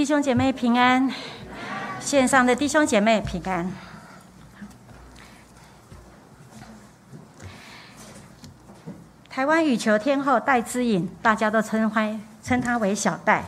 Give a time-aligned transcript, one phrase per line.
[0.00, 1.12] 弟兄姐妹平安，
[2.00, 3.70] 线上的弟兄姐妹平安。
[9.28, 13.44] 台湾羽球天后戴资颖，大家都称欢称她为小戴。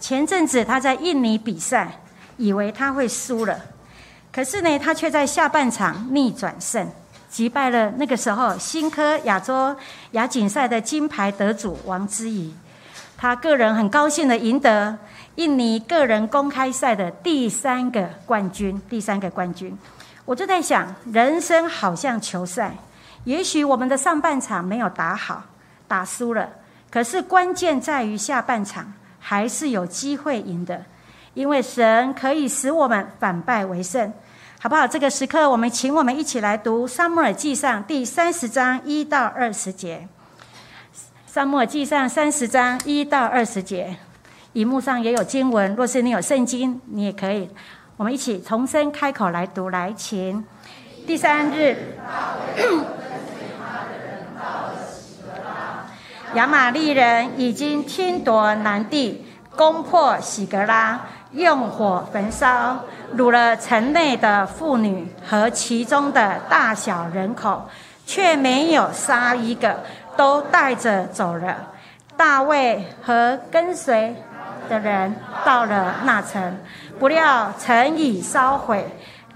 [0.00, 2.00] 前阵子她在印尼比赛，
[2.38, 3.60] 以为她会输了，
[4.32, 6.90] 可是呢，她却在下半场逆转胜，
[7.28, 9.76] 击败了那个时候新科亚洲
[10.12, 12.54] 亚锦赛的金牌得主王之怡。
[13.18, 14.96] 她个人很高兴的赢得
[15.36, 19.76] 印尼个人公开赛的第三个冠军，第三个冠军。
[20.24, 22.74] 我就在想，人生好像球赛。
[23.24, 25.42] 也许我们的上半场没有打好，
[25.88, 26.48] 打输了，
[26.90, 30.84] 可是关键在于下半场还是有机会赢的，
[31.32, 34.12] 因为神可以使我们反败为胜，
[34.60, 34.86] 好不好？
[34.86, 40.06] 这个时刻，我们请我们一起来读《撒母耳记上》第三十章一到二十节，
[41.26, 43.96] 《撒母耳记上》三十章一到二十节，
[44.54, 47.50] 荧幕上也有经文，若是你有圣经，你也可以，
[47.96, 50.44] 我们一起重新开口来读，来，请
[51.04, 51.76] 第三日。
[56.34, 61.00] 亚玛利人已经侵夺南地，攻破喜格拉，
[61.32, 62.84] 用火焚烧，
[63.16, 67.68] 掳了城内的妇女和其中的大小人口，
[68.06, 69.80] 却没有杀一个，
[70.16, 71.70] 都带着走了。
[72.16, 74.14] 大卫和跟随
[74.68, 76.58] 的人到了那城，
[76.98, 78.86] 不料城已烧毁，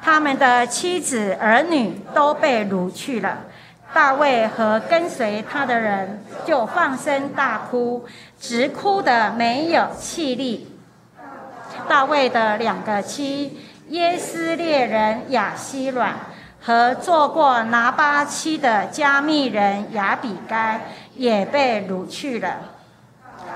[0.02, 3.38] 他们的妻子儿女都被掳去了。
[3.94, 8.04] 大卫和跟随他的人就放声大哭，
[8.38, 10.76] 直哭的没有气力。
[11.88, 16.14] 大卫的两个妻耶斯列人亚希软
[16.60, 20.82] 和做过拿巴妻的加密人亚比该
[21.14, 22.56] 也被掳去了。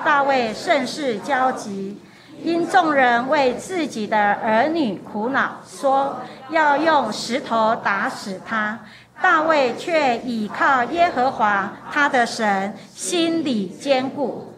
[0.04, 2.00] 大卫甚是焦急，
[2.42, 8.80] 因众人为自己的儿女苦恼，说要用石头打死他。
[9.20, 14.52] 大卫却倚靠耶和华他的神，心里坚固。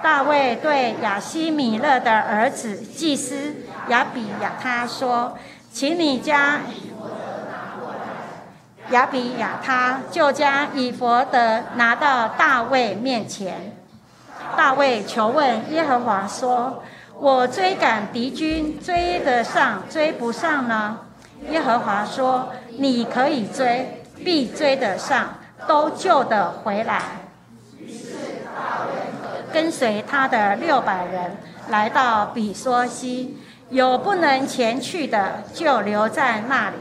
[0.00, 3.56] 大卫对亚西米勒的儿子祭司
[3.88, 5.36] 亚比亚他说
[5.72, 6.60] ：“请你将
[8.90, 13.76] 亚比亚他就将以佛德拿到大卫面前。”
[14.56, 16.82] 大卫求问耶和华说
[17.18, 20.98] ：“我追赶敌军，追得上，追不上呢？”
[21.50, 25.34] 耶和华说：“你可以追，必追得上，
[25.66, 27.02] 都救得回来。”
[29.52, 31.36] 跟随他的六百人
[31.68, 33.38] 来到比索西，
[33.70, 36.76] 有不能前去的，就留在那里。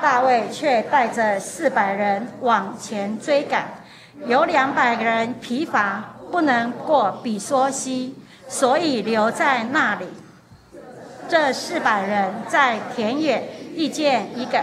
[0.00, 3.66] 大卫却带着四百人往前追赶，
[4.26, 8.14] 有两百人疲乏，不能过比索西，
[8.48, 10.06] 所以留在那里。
[11.28, 13.50] 这四百人在田野。
[13.76, 14.62] 遇见一个，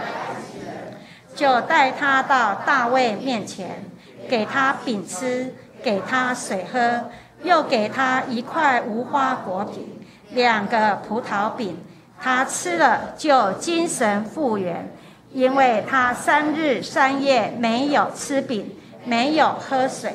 [1.36, 3.84] 就带他到大卫面前，
[4.26, 7.10] 给他饼吃，给他水喝，
[7.42, 11.76] 又给他一块无花果饼，两个葡萄饼。
[12.18, 14.90] 他吃了就精神复原，
[15.34, 18.74] 因为他三日三夜没有吃饼，
[19.04, 20.14] 没有喝水。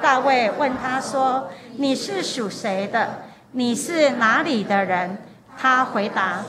[0.00, 1.48] 大卫问他说
[1.78, 3.22] ：“你是属谁的？
[3.52, 5.18] 你是哪里的人？”
[5.58, 6.42] 他回答。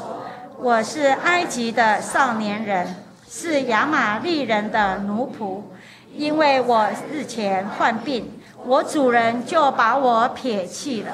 [0.59, 2.96] 我是埃及的少年人，
[3.30, 5.62] 是亚玛利人的奴仆。
[6.13, 11.12] 因为我日前患病，我主人就把我撇弃了。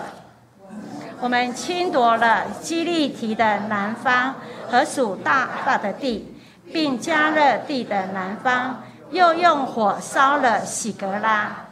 [1.20, 4.36] 我们侵夺了基利提的南方
[4.70, 6.34] 和属大大的地，
[6.72, 11.62] 并加勒地的南方，又用火烧了喜格拉。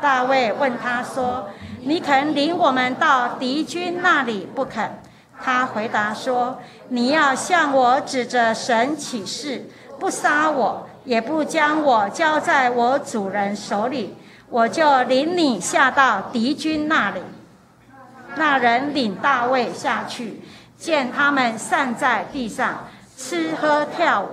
[0.00, 1.48] 大卫问他说
[1.82, 5.00] ：“你肯领我们到敌军那里不肯？”
[5.40, 14.16] 他回答说：“你要向我指着神起誓，不杀我，也不将我交在我主人手里，
[14.48, 17.20] 我就领你下到敌军那里。”
[18.36, 20.42] 那人领大卫下去，
[20.76, 22.86] 见他们散在地上
[23.16, 24.28] 吃喝跳舞，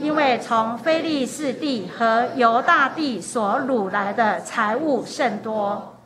[0.00, 5.96] 因为从非利士地和犹大地所掳来的财物甚多。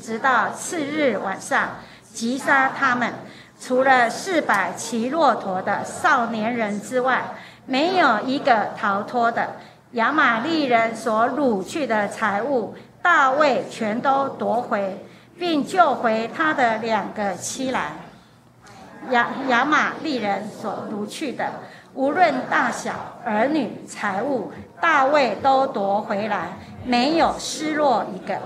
[0.00, 1.70] 直到次日晚上。
[2.10, 3.12] 击杀他们，
[3.60, 7.22] 除了四百骑骆驼的少年人之外，
[7.64, 9.52] 没有一个逃脱的。
[9.92, 15.06] 亚玛利人所掳去的财物，大卫全都夺回，
[15.38, 17.92] 并救回他的两个妻来。
[19.10, 21.52] 亚亚玛利人所掳去的，
[21.98, 22.92] 无论大小、
[23.24, 28.38] 儿女、财物，大卫都夺回来，没有失落一个。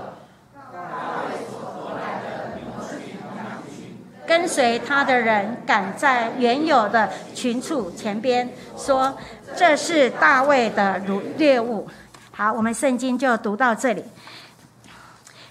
[4.25, 9.15] 跟随他的人赶在原有的群畜前边，说
[9.55, 11.87] ：“这是大卫的如猎物。”
[12.33, 14.03] 好，我们圣经就读到这里。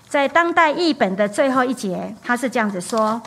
[0.08, 3.22] 在当代译本的最后一节，他是这样子说：“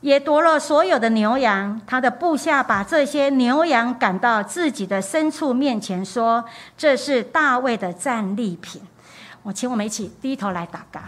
[0.00, 6.44] 也夺了所有的牛羊，他的部下把这些牛羊赶到自己的牲畜面前，说：
[6.76, 8.82] 这是大卫的战利品。”
[9.42, 11.00] 我请我们一起低头来祷告。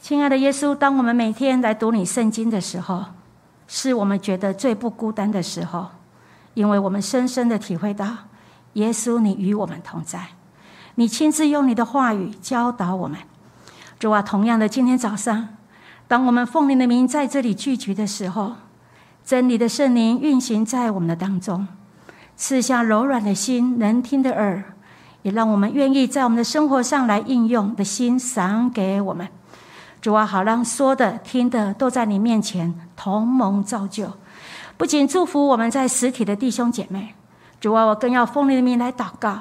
[0.00, 3.04] 亲爱的耶稣，当我们每天来读你圣经的时候，
[3.66, 5.86] 是我们觉得最不孤单的时候，
[6.52, 8.06] 因为我们深深的体会到，
[8.74, 10.26] 耶稣你与我们同在，
[10.96, 13.18] 你亲自用你的话语教导我们。
[13.98, 15.48] 主啊，同样的，今天早上，
[16.14, 18.52] 当我们奉灵的名在这里聚集的时候，
[19.24, 21.66] 真理的圣灵运行在我们的当中，
[22.36, 24.62] 赐下柔软的心、能听的耳，
[25.22, 29.26] 也让我们愿意在我们的生活上来应用的心赏给我们。
[30.00, 34.12] 主啊，好让说的、听的都在你面前同盟造就，
[34.76, 37.16] 不仅祝福我们在实体的弟兄姐妹，
[37.60, 39.36] 主啊，我更要奉灵的名来祷告。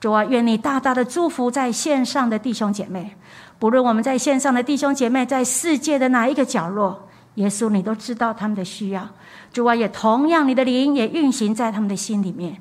[0.00, 3.14] 主啊，愿你大大的祝福在线上的弟兄姐妹，
[3.58, 9.08] 不论我们在线上的弟兄姐妹在世界的哪一个角落，耶稣你都知道他们的需要。
[9.52, 12.58] 主啊，也同样你的灵也运行在他们的心里面，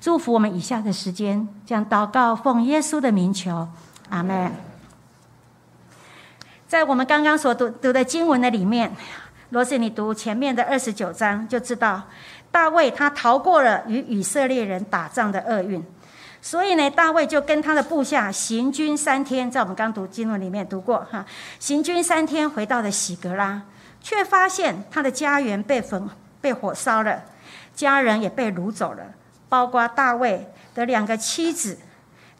[0.00, 3.68] 祝福我们以下的时间，将祷告奉耶稣的名求，
[4.08, 4.52] 阿门。
[6.68, 8.90] 在我们刚刚所读读的经文的里面，
[9.50, 12.02] 若是你读前面的二十九章，就知道
[12.50, 15.84] 大卫他逃过了与以色列人打仗的厄运，
[16.46, 21.26] 所以呢，大卫就跟他的部下行军三天，在我们刚读经文里面读过哈，
[21.58, 23.60] 行军三天回到了喜格拉，
[24.00, 26.08] 却发现他的家园被焚
[26.40, 27.20] 被火烧了，
[27.74, 29.02] 家人也被掳走了，
[29.48, 31.76] 包括大卫的两个妻子，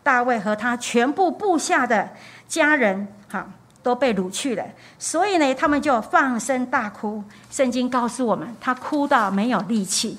[0.05, 2.11] 大卫和他全部部下的
[2.47, 3.45] 家人，哈。
[3.83, 4.65] 都被掳去了，
[4.99, 7.23] 所以呢，他们就放声大哭。
[7.53, 10.19] 圣经告诉我们，他哭到没有力气。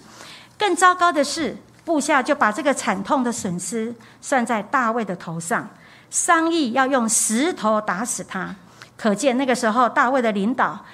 [0.58, 1.58] 更糟糕的是，
[1.88, 5.70] 部下就把这个惨痛的损失算在大卫的头上，
[6.10, 8.54] 商议要用石头打死他。
[8.98, 10.86] 可见那个时候，大卫的领导、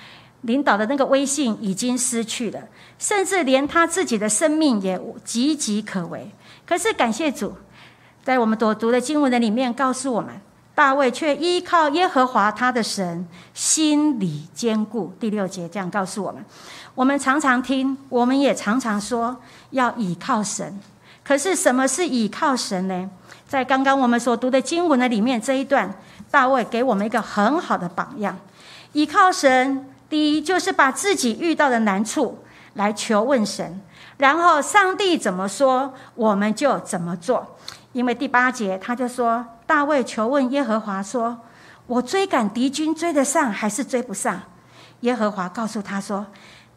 [0.41, 2.59] 领导的那个威信已经失去了，
[2.99, 6.29] 甚至连他自己的生命也岌岌可危。
[6.63, 7.57] 可是感谢主，
[8.23, 10.39] 在我们所读的经文的里面告诉我们。
[10.75, 15.13] 大卫却依靠耶和华他的神，心里坚固。
[15.19, 16.43] 第六节这样告诉我们：
[16.95, 19.37] 我们常常听，我们也常常说
[19.69, 20.79] 要倚靠神。
[21.23, 23.07] 可是什么是倚靠神呢？
[23.47, 25.93] 在刚刚我们所读的经文的里面这一段，
[26.31, 28.35] 大卫给我们一个很好的榜样。
[28.93, 32.43] 倚靠神，第一就是把自己遇到的难处
[32.73, 33.79] 来求问神，
[34.17, 37.55] 然后上帝怎么说，我们就怎么做。
[37.91, 39.45] 因为第八节他就说。
[39.65, 41.39] 大卫求问耶和华说
[41.87, 44.41] ：“我追赶敌军追得上还是追不上？”
[45.01, 46.27] 耶和华告诉他说：“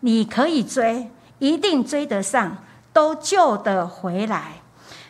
[0.00, 2.58] 你可以追，一定追得上，
[2.92, 4.62] 都救得回来。”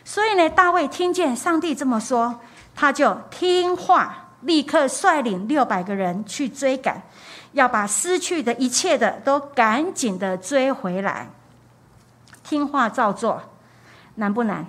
[0.03, 2.39] 所以呢，大卫听见上帝这么说，
[2.75, 7.01] 他就听话，立刻率领六百个人去追赶，
[7.51, 11.29] 要把失去的一切的都赶紧的追回来。
[12.43, 13.41] 听话照做，
[14.15, 14.65] 难不难？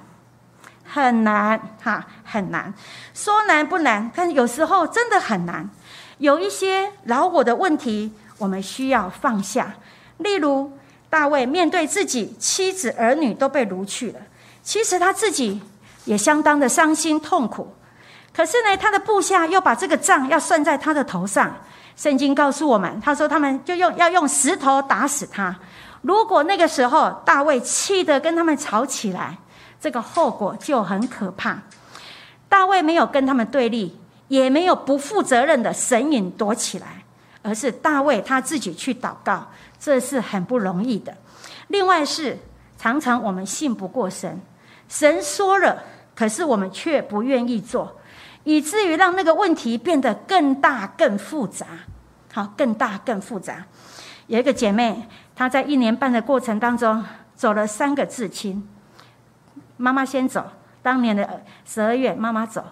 [0.91, 2.73] 很难哈，很难。
[3.13, 5.69] 说难不难，但有时候真的很难。
[6.17, 9.75] 有一些老我的问题，我们需要放下。
[10.17, 10.73] 例如，
[11.11, 14.21] 大卫面对自己妻子儿女都被掳去了，
[14.63, 15.61] 其实他自己
[16.07, 17.75] 也相当的伤心痛苦。
[18.35, 21.55] 可是呢，他的部下又把这个账要算在他的头上。
[21.97, 25.55] 圣经告诉我们，他说他们就用要用石头打死他。
[26.03, 29.37] 如果那个时候大卫气得跟他们吵起来。
[29.81, 31.63] 这个后果就很可怕。
[32.49, 33.97] 大卫没有跟他们对立，
[34.29, 37.05] 也没有不负责任的神隐躲起来，
[37.43, 41.17] 而是大卫他自己去祷告，这是很不容易的。
[41.69, 42.39] 另外是
[42.79, 44.41] 常常我们信不过神，
[44.89, 45.83] 神说了，
[46.15, 47.97] 可是我们却不愿意做，
[48.45, 51.67] 以至于让那个问题变得更大更复杂。
[52.33, 53.65] 好，更大更复杂。
[54.27, 55.07] 有一个姐妹，
[55.37, 57.05] 她在一年半的过程当中
[57.35, 58.67] 走了三个至亲。
[59.79, 60.45] 妈妈先走，
[60.83, 62.63] 当年的十二月妈妈走，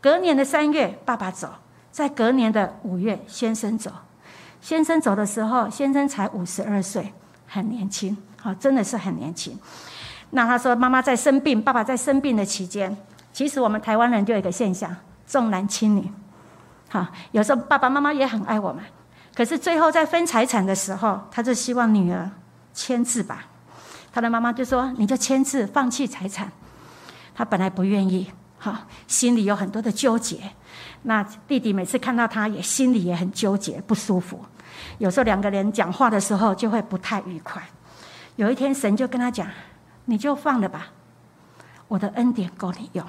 [0.00, 1.52] 隔年的三月爸爸走，
[1.90, 3.90] 在隔年的五月先生走。
[4.60, 7.12] 先生走的时候，先生才五十二岁，
[7.48, 9.58] 很年轻，好，真的是很年轻。
[10.30, 12.96] 那他说，妈妈在生病，爸爸在生病的期间，
[13.32, 14.94] 其实我们台湾人就有一个现象，
[15.26, 16.10] 重男轻女。
[16.88, 18.82] 好，有时候爸爸妈妈也很爱我们，
[19.34, 22.30] 可是最后在分财产的时候，他就希望女儿
[22.72, 23.46] 签字吧。
[24.12, 26.52] 他的妈妈就说：“你就签字放弃财产。”
[27.34, 30.38] 他本来不愿意，哈，心里有很多的纠结。
[31.04, 34.44] 那弟弟每次看到他，也心里也很纠结，不舒服。
[34.98, 37.62] 有时候两个人讲话的时候，就会不太愉快。
[38.36, 39.48] 有一天，神就跟他讲
[40.04, 40.88] ：“你就放了吧，
[41.88, 43.06] 我的恩典够你用，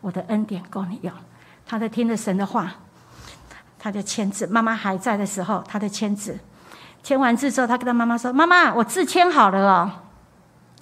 [0.00, 1.12] 我的恩典够你用。”
[1.64, 2.72] 他在听着神的话，
[3.78, 4.46] 他就签字。
[4.46, 6.38] 妈妈还在的时候，他的签字。
[7.02, 9.90] 签完字之后，他跟他妈妈说：“妈妈，我字签好了哦。”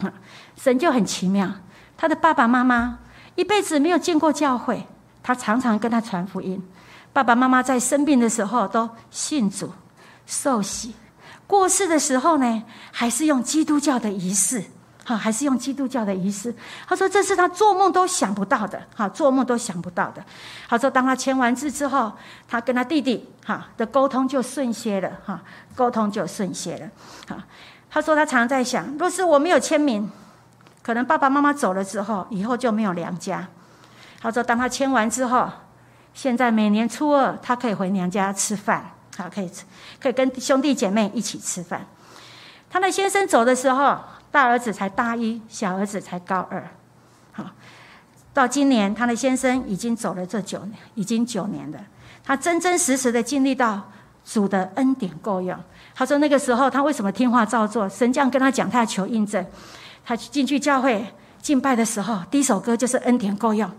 [0.01, 0.13] 啊
[0.57, 1.51] 神就很奇妙，
[1.97, 2.99] 他的爸爸妈妈
[3.35, 4.87] 一辈子没有见过教会，
[5.23, 6.63] 他常常跟他传福音。
[7.13, 9.73] 爸爸妈妈在生病的时候都信主、
[10.27, 10.95] 受洗。
[11.47, 14.65] 过世的时候呢，还是用基督教的仪式，
[15.05, 16.53] 哈，还是用基督教的仪式。
[16.89, 20.25] 他说这是他做梦都想不到的，哈，做梦都想不到的。
[20.69, 22.11] 他说当他签完字之后，
[22.49, 25.43] 他跟他弟弟哈的沟通就顺些了，哈，
[25.77, 26.89] 沟通就顺些了。
[27.29, 27.45] 哈，
[27.95, 30.11] 他说他常常在想，若是我没有签名，
[30.83, 33.47] 可能爸爸妈妈走了之后，以后就没有娘家。
[34.21, 35.49] 他说当他签完之后，
[36.13, 38.91] 现在每年初二他可以回娘家吃饭。
[39.17, 39.65] 好，可以吃，
[40.01, 41.87] 可以跟兄弟姐妹一起吃饭。
[42.69, 43.97] 他的先生走的时候，
[44.33, 46.69] 大儿子才大一，小儿子才高二。
[47.31, 47.45] 好，
[48.33, 51.79] 到今年他的先生已经走了这九年，已经九年了。
[52.25, 53.89] 他真真实实的经历到
[54.25, 55.59] 主的恩典够用。
[55.95, 57.89] 他说那个时候他为什么听话照做？
[57.89, 59.45] 神这样跟他讲，他要求印证。
[60.05, 61.07] 他进去教会
[61.41, 63.71] 敬拜的时候，第一首歌就是恩典够用。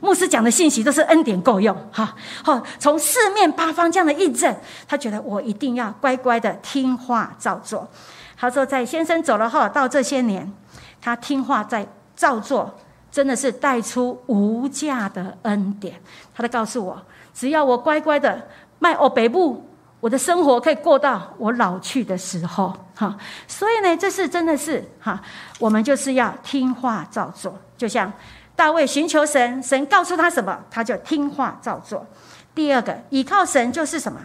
[0.00, 4.54] 牧师讲的信息都是恩典够用，哈，好，从四面八方这样的印证，
[4.86, 7.88] 他觉得我一定要乖乖的听话照做。
[8.36, 10.52] 他说，在先生走了后，到这些年，
[11.00, 12.74] 他听话在照做，
[13.10, 15.98] 真的是带出无价的恩典。
[16.34, 17.00] 他都告诉我，
[17.32, 18.46] 只要我乖乖的
[18.84, 19.66] 卖哦北部，
[19.98, 23.16] 我的生活可以过到我老去的时候，哈。
[23.48, 25.18] 所以呢，这是真的是哈，
[25.58, 28.12] 我们就是要听话照做，就像。
[28.56, 32.06] 大卫寻求神，神告诉他什么，他就听话照做。
[32.54, 34.20] 第二个，依靠神就是什么？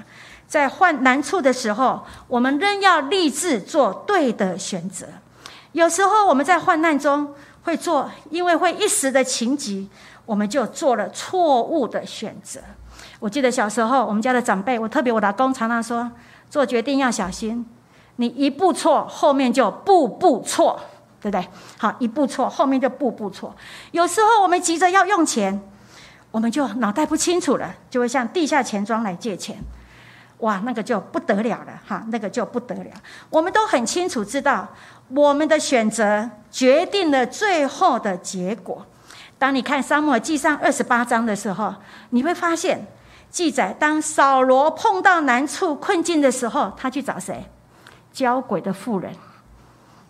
[0.47, 5.07] 在患难处的时候，我们仍要立志做对的选择。
[5.71, 9.89] 有时候我们在患难中会做，因为会一时的情急，
[10.27, 12.61] 我们就做了错误的选择。
[13.19, 16.09] 我记得小时候，我们家的长辈，我特别我老公常常说，
[16.49, 17.65] 做决定要小心，
[18.15, 20.79] 你一步错，后面就步步错。
[21.21, 21.45] 对不对？
[21.77, 23.53] 好，一步错，后面就步步错。
[23.91, 25.61] 有时候我们急着要用钱，
[26.31, 29.57] 我们就脑袋不清楚了，就会向地下钱庄来借钱。
[30.37, 32.91] 哇，那个就不得了了，哈，那个就不得了。
[33.29, 34.65] 我们都很清楚知道，
[35.09, 38.85] 我们的选择决定了最后的结果。
[39.37, 41.75] 当你看《沙漠记上》二十八章的时候，
[42.11, 42.87] 你会发现
[43.29, 47.49] 记载：当扫罗碰到难处困境的时候，他去找谁？
[48.11, 49.13] 交鬼的妇人。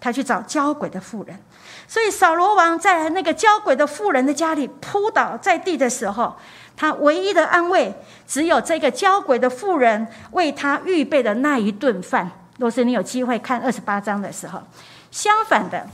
[0.02, 1.38] 他去找交鬼的妇人，
[1.86, 6.38] 所以扫罗王在那个交鬼的妇人的家里扑倒在地的时候，
[6.78, 7.94] 他唯一的安慰
[8.26, 12.32] 只有这个交鬼的妇人为他预备的那一顿饭。
[12.60, 14.64] 若是你有机会看二十八章的时候，
[15.12, 15.86] 相反的，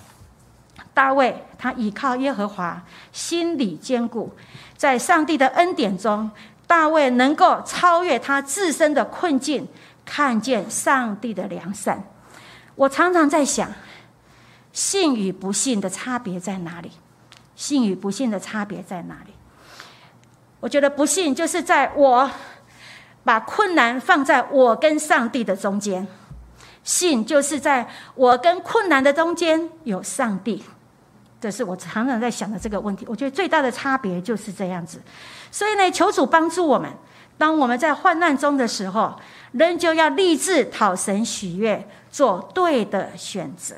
[0.94, 2.80] 大卫他倚靠耶和华，
[3.12, 4.32] 心里坚固，
[4.78, 6.30] 在上帝的恩典中，
[6.68, 9.68] 大卫能够超越他自身的困境，
[10.06, 12.04] 看见上帝的良善。
[12.76, 13.70] 我常常在想。
[14.74, 16.92] 信与不信的差别在哪里？
[17.56, 19.34] 信与不信的差别在哪里？
[20.60, 22.30] 我觉得不信就是在我
[23.24, 26.06] 把困难放在我跟上帝的中间，
[26.84, 30.62] 信就是在我跟困难的中间有上帝。
[31.40, 33.06] 这是我常常在想的这个问题。
[33.08, 35.02] 我觉得最大的差别就是这样子。
[35.52, 36.92] 所以呢，求主帮助我们，
[37.38, 39.20] 当我们在患难中的时候，
[39.52, 43.76] 仍旧要立志讨神喜悦，做对的选择。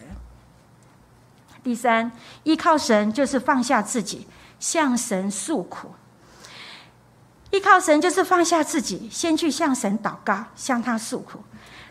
[1.63, 2.11] 第三，
[2.43, 4.25] 依靠神就是放下自己，
[4.59, 5.91] 向神诉苦。
[7.51, 11.39] 依靠神就是放下自己，先去向神祷告，向他诉苦。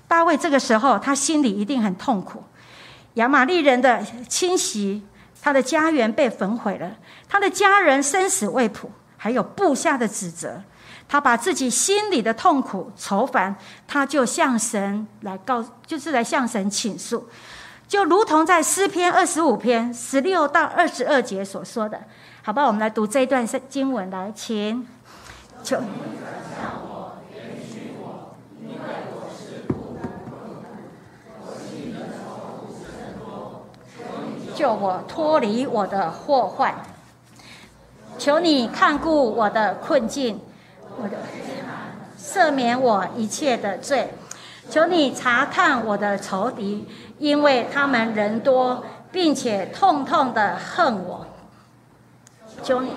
[0.09, 2.43] 大卫这个时候，他心里一定很痛苦。
[3.15, 5.03] 亚玛利人的侵袭，
[5.47, 6.91] 他的家园被焚毁了，
[7.29, 10.61] 他的家人生死未卜，还有部下的指责。
[11.09, 13.55] 他把自己心里的痛苦、愁烦，
[13.87, 17.29] 他就向神来告，就是来向神倾诉。
[17.87, 22.01] 就如同在诗篇二十五篇十六到二十二节所说的，
[22.43, 24.85] 好吧，我们来读这一段经文，来，请
[25.63, 25.81] 求
[34.57, 36.75] 救我脱离我的祸患，
[38.17, 40.41] 求你看顾我的困境，
[40.97, 41.19] 我的
[42.19, 44.15] 赦免我一切的罪，
[44.71, 46.89] 求你查看我的仇敌。
[47.19, 48.83] 因为他们人多，
[49.13, 51.27] 并且痛痛的恨我，
[52.63, 52.93] 求你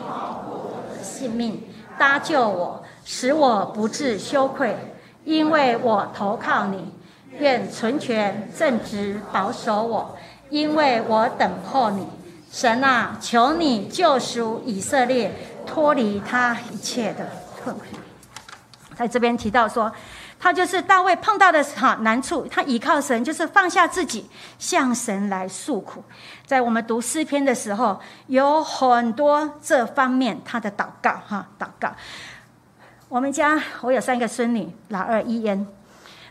[1.02, 1.62] 性命
[1.98, 4.78] 搭救我，使我不致羞愧，
[5.26, 6.94] 因为我投靠你。
[7.38, 10.18] 愿存全正直保守我，
[10.50, 12.08] 因为我等候你。
[12.52, 15.34] 神啊，求你救赎以色列，
[15.66, 17.30] 脱离他一切的
[17.64, 17.84] 困苦。
[18.96, 19.92] 在这边提到说。
[20.42, 24.26] 他就是大卫碰到的哈难处，他倚靠神，就是放下自己，
[24.58, 26.02] 向神来诉苦。
[26.46, 31.94] 在我们读诗篇的时候，有很多这方面他的祷告哈祷告。
[33.10, 35.68] 我们家我有三个孙女，老二伊恩，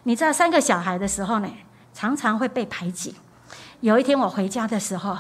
[0.05, 1.49] 你知道三个小孩的时候呢，
[1.93, 3.15] 常常会被排挤。
[3.81, 5.17] 有一天我回家的时候。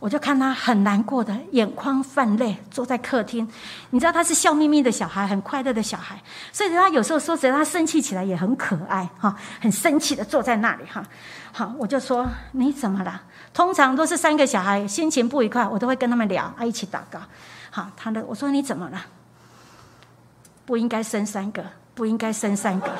[0.00, 3.48] 我就看他很难过的，眼眶泛泪，坐在客厅。
[3.88, 6.22] 你知道他是笑眯眯的小孩，很快乐的小孩，
[6.52, 11.02] 所以他有时候说，只要他生气起来也很可爱哈，很生气的坐在那里哈。
[11.52, 13.22] 好，我就说你怎么了？
[13.54, 17.18] 通常都是三个小孩心情不愉快，我都会跟他们聊啊，一起祷告。
[17.70, 19.00] 好，他的我说你怎么了？
[20.66, 22.90] 不应该生三个，不应该生三个。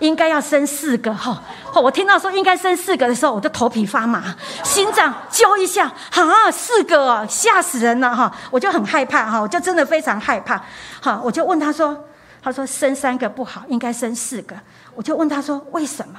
[0.00, 1.42] 应该要生四个哈！
[1.74, 8.32] 我听到说应该生四个的时候，我就头皮发麻，心脏揪一下，哈，四个吓死人了哈！
[8.50, 10.62] 我就很害怕哈，我就真的非常害怕。
[11.00, 12.04] 好，我就问他说
[12.42, 14.56] ：“他说生三个不好，应该生四个。”
[14.94, 16.18] 我就问他说：“为什么？”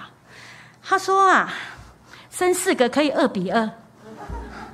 [0.82, 1.52] 他说：“啊，
[2.32, 3.70] 生四个可以二比二。”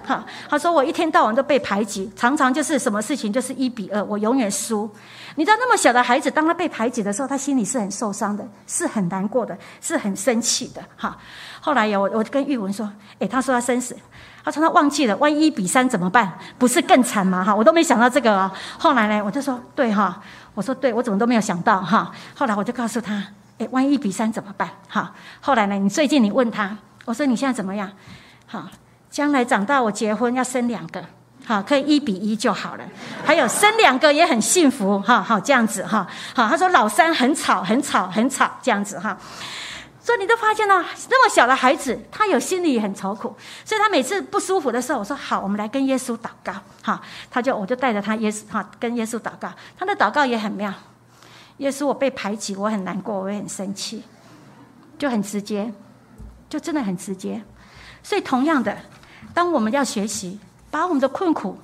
[0.06, 4.90] 哈，他说我一天到晚都被排挤，常常就是什么事情就是一比二，我永远输。
[5.36, 10.82] 你知道那么小的孩子，当他被排挤的时候，他心里是很受伤的，是很难过的，是很生气的。
[10.96, 11.18] 哈，
[11.60, 13.98] 后来有我，我跟玉文说，诶，他说他生死，
[14.44, 16.32] 他说他忘记了，万一比三怎么办？
[16.58, 17.44] 不是更惨吗？
[17.44, 18.52] 哈，我都没想到这个啊。
[18.78, 20.22] 后来呢，我就说对哈，
[20.54, 22.12] 我说对，我怎么都没有想到哈。
[22.34, 23.22] 后来我就告诉他，
[23.58, 24.70] 诶，万一一比三怎么办？
[24.88, 27.92] 哈，后来呢，你最近你问他，我说你现在怎么样？
[28.46, 28.70] 好，
[29.16, 31.02] 将来长大我结婚要生两个。
[31.46, 32.84] 好，可以一比一就好了。
[33.26, 36.06] 还有生两个也很幸福，哈，好这样子哈。
[36.36, 39.18] 好，他说老三很吵，很吵，很吵，这样子哈。
[40.02, 46.52] 所以你都发现了，那么小的孩子，他有心里很愁苦，所以他每次不舒服的时候，我说好，我们来跟耶稣祷告。
[46.84, 47.02] 哈，
[47.32, 49.50] 他就我就带着他耶稣哈，跟耶稣祷告。
[49.80, 50.74] 他的祷告也很妙。
[51.60, 54.04] 耶稣，我被排挤，我很难过，我也很生气，
[54.98, 55.72] 就很直接，
[56.50, 57.42] 就真的很直接。
[58.04, 58.78] 所以同样的，
[59.36, 60.40] 当我们要学习。
[60.72, 61.58] 把我们的困苦、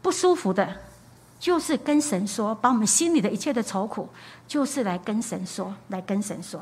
[0.00, 0.68] 不舒服的，
[1.38, 4.08] 就是跟神说；把我们心里的一切的愁苦，
[4.48, 6.60] 就是来跟神说，来跟神说。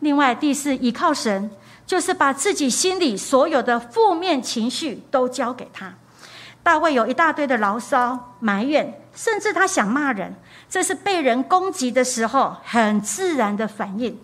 [0.00, 1.50] 另外，第四，依靠神，
[1.86, 5.94] 就是把自己心里所有的负面情绪都交给他。
[6.62, 10.34] 大卫有一大堆的牢骚、埋怨，甚至他想骂人，
[10.68, 14.20] 这是被人攻击的时候很自然的反应。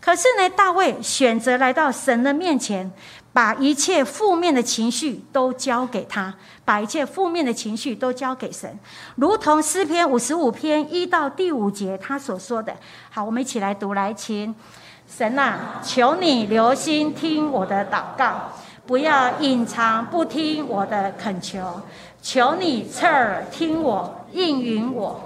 [0.00, 2.92] 可是呢，大卫选择来到神的面前。
[3.36, 6.32] 把一切负面的情绪都交给他，
[6.64, 8.78] 把一切负面的情绪都交给神，
[9.16, 12.74] 如同诗篇五十五篇一到第五节他所说的。
[13.10, 14.54] 好，我们一起来读来，请
[15.06, 18.52] 神啊，求你留心听我的祷告，
[18.86, 21.82] 不要隐藏不听我的恳求，
[22.22, 25.20] 求你侧耳听我，应允我，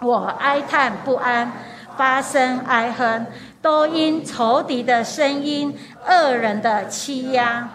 [0.00, 1.52] 我哀叹不安，
[1.96, 3.24] 发生哀哼。
[3.62, 7.68] 都因仇敌的声音、恶人的欺压，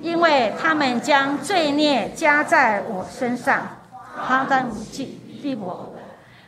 [0.00, 3.68] 因为他们将罪孽加在我身上，
[4.16, 5.94] 哈丹记逼我，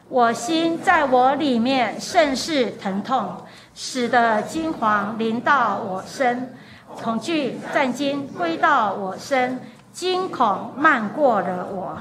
[0.09, 3.37] 我心在我里面甚是疼痛，
[3.75, 6.55] 使得金黄临到我身，
[7.03, 9.61] 恐惧战惊归到我身，
[9.93, 11.99] 惊恐漫过了我。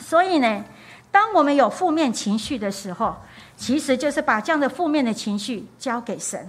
[0.00, 0.64] 所以呢，
[1.12, 3.14] 当我们有负面情绪的时候，
[3.58, 6.48] 其实就是把这样的负面的情绪交给神，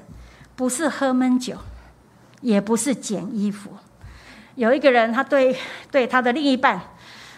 [0.56, 1.58] 不是喝闷酒，
[2.40, 3.72] 也不是捡衣服。
[4.54, 5.58] 有一个人，他对
[5.90, 6.80] 对他的另一半，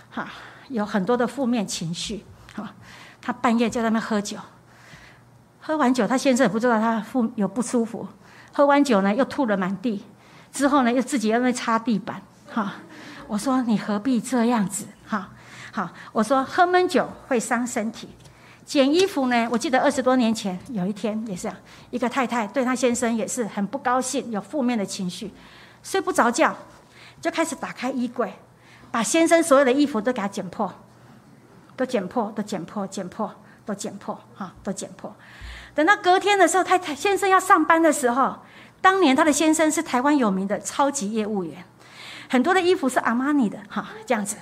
[0.10, 0.28] 哈，
[0.68, 2.74] 有很多的负面情绪，哈，
[3.22, 4.38] 他半夜就在那喝酒，
[5.62, 8.06] 喝完酒，他先生也不知道他负有不舒服，
[8.52, 10.04] 喝完酒呢又吐了满地，
[10.52, 12.74] 之后呢又自己在那擦地板，哈，
[13.26, 15.30] 我说你何必这样子，哈，
[15.72, 18.10] 好，我说喝闷酒会伤身体。
[18.72, 19.50] 捡衣服呢？
[19.52, 21.52] 我记得二十多年前有一天也是，
[21.90, 25.30] 一个太太对她先生也是很不高兴，有负面的情绪，
[25.84, 26.56] 睡不着觉，
[27.20, 28.34] 就开始打开衣柜，
[28.90, 30.74] 把先生所有的衣服都给他剪破，
[31.76, 33.30] 都剪破，都剪破，剪破，
[33.66, 35.14] 都剪破，哈，都剪破。
[35.76, 38.38] 等到隔天的时候，太太先生要上班的时候，
[38.80, 41.62] 当年他的先生是台湾有名的超级业务员。
[42.32, 44.38] 很多的衣服是阿玛尼的，哈，这样子。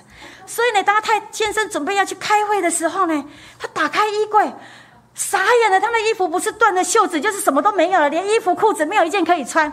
[0.46, 3.24] 所以呢，当他太先生准备要去开会的时候呢，
[3.58, 4.54] 他打开衣柜，
[5.12, 5.80] 傻眼了。
[5.80, 9.72] 他的衣服不是断了袖子，就是什么都没有了，连衣服裤子没有一件可以穿。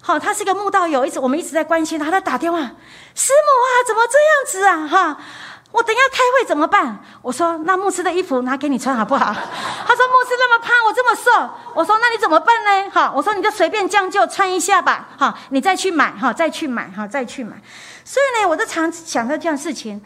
[0.00, 4.88] 好，他是个慕道友，一直我们一直在关心他，他打电话，师母啊，怎么这样子啊？
[4.88, 5.20] 哈，
[5.74, 7.00] 我等下开会怎么办？
[7.20, 9.26] 我说那牧师的衣服拿给你穿好不好？
[9.34, 12.90] 他说牧师那么胖，我这么瘦，我说那你怎么办呢？
[12.92, 17.56] 哈，我说你就随便将就穿一下吧，哈，你再去买，哈，再去买，哈，再去买。
[18.04, 20.00] 所以呢，我都常想到这样事情，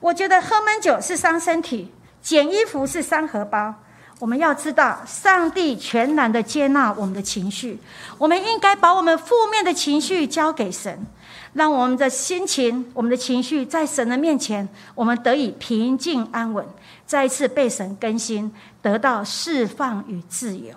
[0.00, 3.74] 我觉得喝闷酒是伤身体，捡衣服是伤荷包。
[4.20, 7.78] 我们要知道，上帝全然的接纳我们的情绪。
[8.16, 11.06] 我们应该把我们负面的情绪交给神，
[11.52, 16.64] 让我们的心情、我们的情绪在神的面前，我们得以平静安稳，
[17.06, 20.74] 再一次被神更新，得到释放与自由。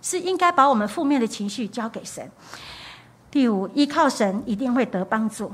[0.00, 2.30] 是应该把我们负面的情绪交给神。
[3.30, 5.52] 第五，依靠神一定会得帮助。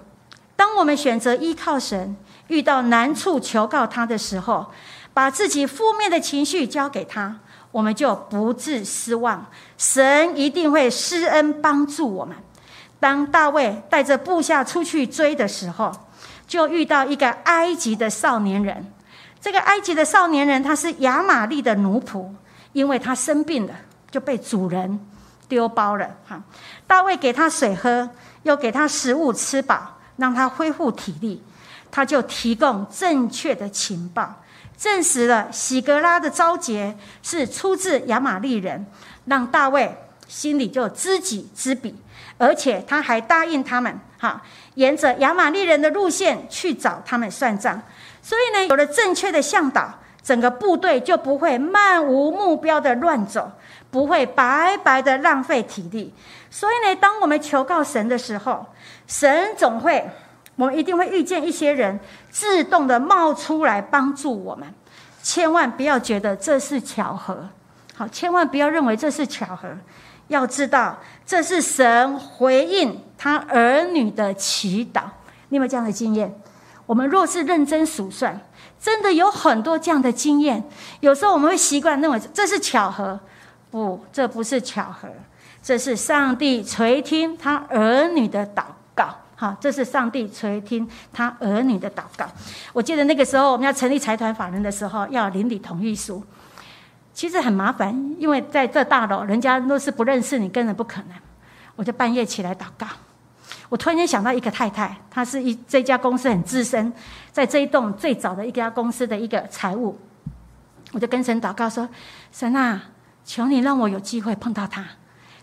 [0.54, 2.16] 当我们选择依靠神，
[2.48, 4.66] 遇到难处求告他的时候。
[5.14, 7.38] 把自己负面的情绪交给他，
[7.70, 9.46] 我们就不致失望。
[9.78, 12.36] 神一定会施恩帮助我们。
[13.04, 15.92] 当大卫带着部下出去追的时候，
[16.46, 18.90] 就遇到一个埃及的少年人。
[19.42, 22.30] 这个埃及的少年人他是亚玛利的奴仆，
[22.72, 23.74] 因为他生病了，
[24.10, 24.98] 就被主人
[25.46, 26.16] 丢包了。
[26.26, 26.42] 哈，
[26.86, 28.08] 大卫给他水喝，
[28.44, 31.42] 又给他食物吃饱，让他恢复体力。
[31.90, 34.42] 他就提供正确的情报。
[34.78, 38.86] 证实了喜格拉的召节是出自亚玛利人，
[39.26, 39.94] 让大卫
[40.26, 41.94] 心里就知己知彼，
[42.38, 44.42] 而且他还答应他们，哈，
[44.74, 47.80] 沿着亚玛利人的路线去找他们算账。
[48.22, 49.92] 所以呢，有了正确的向导，
[50.22, 53.52] 整个部队就不会漫无目标的乱走，
[53.90, 56.12] 不会白白的浪费体力。
[56.50, 58.66] 所以呢，当我们求告神的时候，
[59.06, 60.08] 神总会。
[60.56, 61.98] 我们一定会遇见一些人，
[62.30, 64.72] 自动的冒出来帮助我们，
[65.20, 67.48] 千万不要觉得这是巧合，
[67.96, 69.68] 好，千万不要认为这是巧合，
[70.28, 75.02] 要知道这是神回应他儿女的祈祷。
[75.48, 76.34] 你有没有这样的经验？
[76.86, 78.38] 我们若是认真数算，
[78.78, 80.62] 真的有很多这样的经验。
[81.00, 83.18] 有时候我们会习惯认为这是巧合，
[83.70, 85.08] 不，这不是巧合，
[85.62, 89.08] 这是上帝垂听他儿女的祷告。
[89.36, 92.26] 好，这是上帝垂听他儿女的祷告。
[92.72, 96.22] 我记得那个时候，我们要成立财团法人的时候，要邻里同意书，
[97.14, 101.10] 其实很麻烦，因为在这大楼，人家若是不认识你，根本不可能。
[101.76, 102.86] 我就半夜起来祷告，
[103.68, 106.92] 我突然间想到一个太太，她是一这家公司很资深，
[107.32, 109.96] 在这一栋最早的一家公司的一个财务，
[110.92, 111.88] 我就跟神祷告说
[112.30, 112.82] ：“神啊，
[113.24, 114.84] 求你让我有机会碰到她。”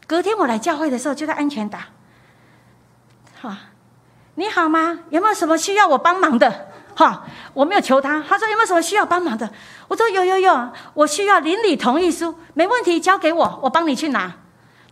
[0.05, 1.79] 隔天我来教会的时候，就在安全岛，
[3.39, 3.55] 好。
[4.35, 4.99] 你好吗？
[5.09, 6.70] 有没有什么需要我帮忙的？
[6.95, 8.23] 哈，我没有求他。
[8.27, 9.49] 他说有没有什么需要帮忙的？
[9.87, 14.33] 我说有有有，我需要邻里同意书，没问题，交给我，我帮你去拿。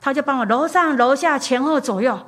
[0.01, 2.19] 他就帮我楼上楼下前后左右，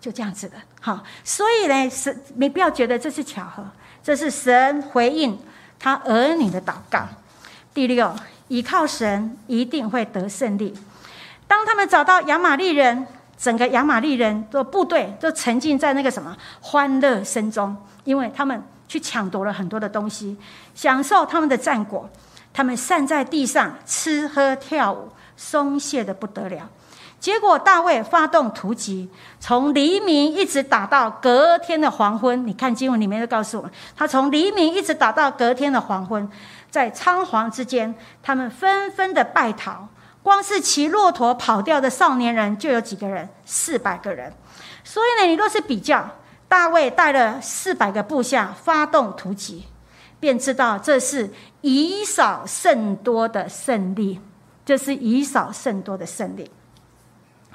[0.00, 0.56] 就这样子的。
[0.80, 3.64] 好，所以呢，是没必要觉得这是巧合，
[4.02, 5.38] 这是神回应
[5.78, 7.00] 他儿女的祷告。
[7.72, 8.14] 第六，
[8.48, 10.74] 依靠神一定会得胜利。
[11.46, 13.06] 当他们找到亚玛利人。
[13.40, 20.36] 整个亚玛利人的部队都沉浸在那个什么欢乐声中，因为他们去抢夺了很多的东西，
[20.74, 22.08] 享受他们的战果。
[22.52, 26.68] 他们散在地上吃喝跳舞，松懈的不得了。
[27.20, 32.46] 结果大卫发动突击，从黎明一直打到隔天的黄昏。
[32.46, 36.28] 你看经文里面就告诉我们，他从黎明一直打到隔天的黄昏，
[36.70, 39.88] 在仓皇之间，他们纷纷的败逃。
[40.22, 44.32] 光是骑骆驼跑掉的少年人就有几个人，四百个人。
[44.84, 46.08] 所以呢，你若是比较，
[46.48, 49.64] 大卫带了四百个部下发动突击，
[50.18, 51.30] 便知道这是
[51.60, 54.20] 以少胜多的胜利。
[54.64, 56.50] 这是以少胜多的胜利。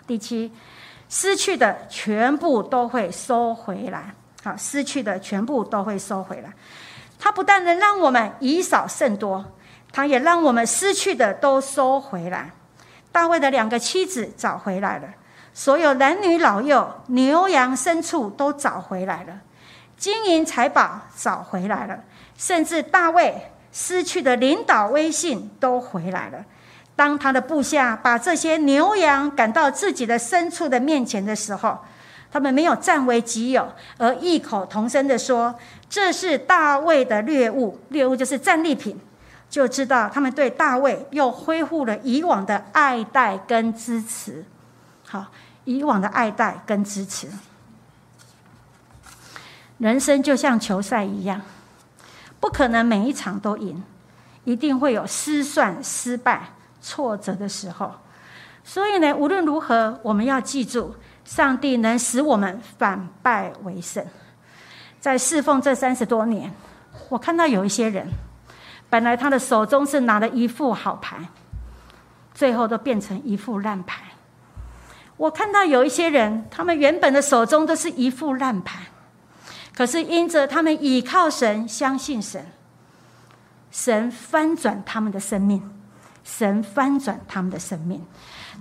[0.07, 0.51] 第七，
[1.07, 4.15] 失去的全部都会收回来。
[4.43, 6.51] 好，失去的全部都会收回来。
[7.19, 9.45] 他不但能让我们以少胜多，
[9.91, 12.51] 他也让我们失去的都收回来。
[13.11, 15.07] 大卫的两个妻子找回来了，
[15.53, 19.39] 所有男女老幼、牛羊牲畜都找回来了，
[19.95, 21.99] 金银财宝找回来了，
[22.35, 26.43] 甚至大卫失去的领导威信都回来了。
[26.95, 31.77] 当他的部下把这些牛羊赶到自己的牲畜的面前的时候，
[32.31, 35.53] 他们没有占为己有，而异口同声的说
[35.87, 38.99] ：“这是大卫的猎物，猎物就是战利品。”
[39.49, 44.43] 就知道他们对大卫又恢复了以往的爱戴跟支持，
[45.13, 45.27] 好，
[45.63, 47.27] 以往的爱戴跟支持。
[49.77, 51.39] 人生就像球赛一样，
[52.39, 53.83] 不可能每一场都赢，
[54.43, 57.91] 一定会有失算、失败、挫折的时候。
[58.63, 64.03] 所以呢，无论如何，我们要记住，上帝能使我们反败为胜。
[64.99, 66.51] 在侍奉这三十多年，
[67.09, 68.07] 我看到有一些人，
[68.89, 71.29] 本来他的手中是拿了一副好牌，
[72.33, 74.01] 最后都变成一副烂牌。
[75.23, 78.81] 我看到有一些人，他们原本的手中都是一副烂牌，
[79.73, 82.45] 可是因着他们倚靠神、相信神，
[83.71, 85.71] 神翻转他们的生命，
[86.25, 88.05] 神翻转他们的生命。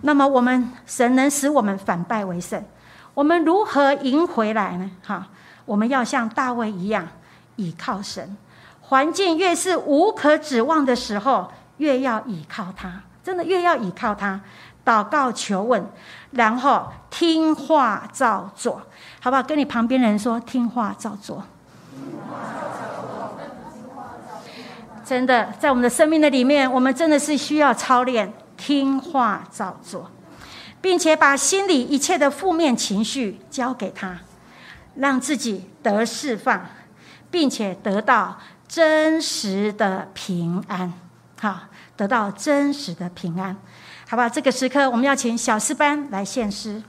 [0.03, 2.65] 那么，我们神能使我们反败为胜，
[3.13, 4.89] 我们如何赢回来呢？
[5.05, 5.31] 哈！
[5.65, 7.09] 我们要像大卫一样
[7.57, 8.37] 倚靠神，
[8.83, 13.03] 环境越是无可指望的时候，越要倚靠他。
[13.25, 14.41] 真的越要倚靠他，
[14.85, 15.85] 祷告求问，
[16.33, 18.83] 然后听话照做，
[19.21, 19.43] 好不好？
[19.43, 21.45] 跟你旁边人说，听话照做。
[25.05, 30.11] 真的，在我们的生命的里面，我们真的是需要操练听话照做，
[30.81, 34.19] 并且把心里一切的负面情绪交给他。
[34.95, 36.67] 让自己得释放，
[37.31, 38.37] 并且得到
[38.69, 40.93] 真实的平安，
[41.41, 41.61] 好，
[41.97, 43.57] 得到真实的平安，
[44.13, 44.29] 好吧？
[44.29, 46.83] 这个时刻，我们要请小诗班来献诗。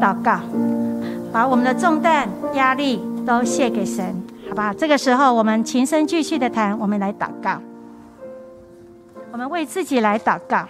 [0.00, 0.40] 祷告，
[1.32, 4.14] 把我们的重担、压力都卸给神，
[4.48, 4.72] 好吧？
[4.72, 7.60] 这个时候，我们琴声继续的弹，我们来祷告，
[9.32, 10.64] 我们为自己来祷告。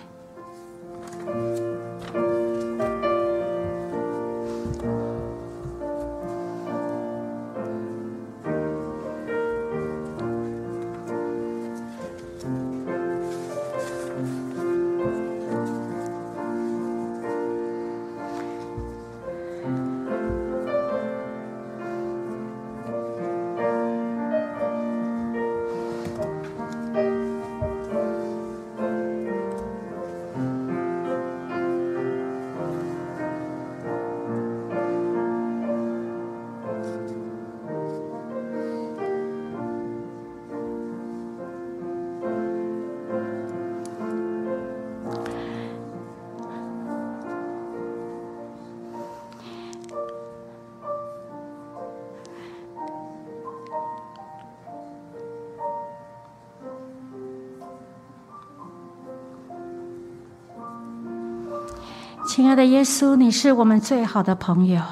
[62.29, 64.83] 亲爱的耶稣，你是我们最好的朋友，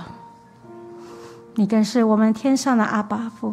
[1.55, 3.53] 你更是我们天上的阿爸父。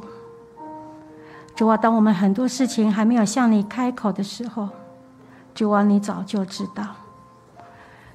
[1.53, 4.69] 主啊，当我们很多事情还没有向你开口的时候，
[5.53, 6.87] 主啊，你早就知道。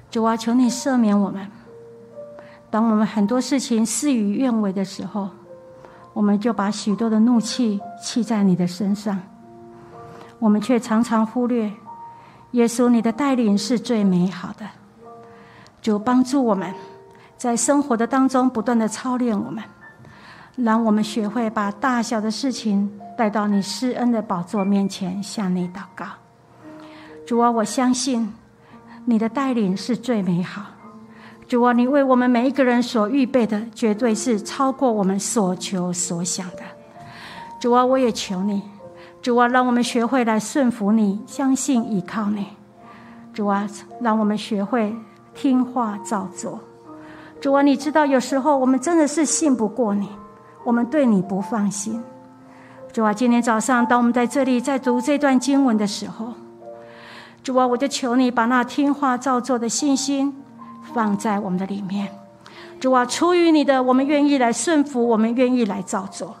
[0.09, 1.47] 主啊，求你赦免我们。
[2.71, 5.29] 当我们很多事情事与愿违的时候，
[6.13, 9.21] 我们就把许多的怒气气在你的身上，
[10.39, 11.71] 我们却常常忽略
[12.53, 14.65] 耶稣，你的带领是最美好的。
[15.81, 16.73] 主帮助我们
[17.37, 19.63] 在生活的当中不断的操练我们，
[20.55, 26.05] 让我们学会把大小的事情带到你施恩的宝座面前，向你祷告。
[27.25, 28.33] 主啊，我相信
[29.05, 30.63] 你的带领是最美好。
[31.47, 36.61] 主啊，你为我们每一个人所预备的，绝对是超过我们所求所想的。
[37.59, 38.61] 主啊，我也求你，
[39.21, 42.47] 主啊，让我们学会来顺服你，相信依靠你。
[43.33, 43.67] 主啊，
[44.01, 44.95] 让我们学会
[45.39, 46.59] 听话照做。
[47.39, 50.09] 主啊，你知道有时候我们真的是信不过你，
[50.65, 52.03] 我们对你不放心。
[52.91, 56.33] 主啊，今天早上当我们在这里在读这段经文的时候，
[57.41, 60.35] 主啊，我就求你把那听话照做的信心。
[60.93, 62.09] 放在我们的里面，
[62.79, 66.35] 主啊，出于你的，我们愿意来顺服，我们愿意来照做。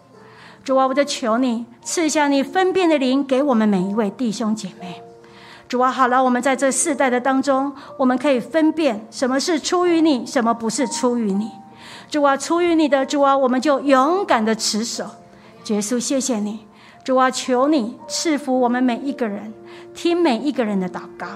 [0.63, 5.01] 主啊，我就求你赐下你分辨的灵给我们每一位弟兄姐妹。
[5.69, 11.51] 主啊，好了，我们在这世代的当中，我们可以分辨什么是出于你，什么不是出于你。
[12.09, 15.05] 主啊，出于你的主啊，我们就勇敢的持守。
[15.67, 16.65] 耶稣，谢谢你。
[17.03, 19.53] 主啊，求你赐福我们每一个人，
[19.93, 21.27] 听每一个人的祷告。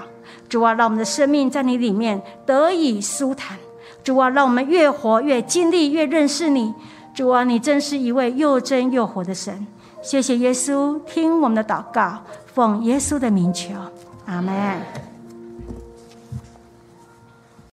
[0.48, 3.56] 主啊，让我们的生命在你里面得以舒坦。
[4.02, 6.74] 主啊，让我们越活越经历，越认识你。
[7.14, 9.64] 主啊，你真是一位又真又活的神。
[10.02, 12.18] 谢谢耶稣，听我们的祷告，
[12.52, 13.70] 奉耶稣的名求，
[14.26, 15.13] 阿门。